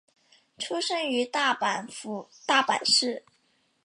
[0.57, 3.23] 出身于大阪府大阪市。